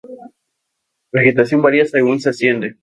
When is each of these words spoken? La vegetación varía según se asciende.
La 1.11 1.21
vegetación 1.21 1.61
varía 1.61 1.85
según 1.85 2.19
se 2.19 2.29
asciende. 2.29 2.79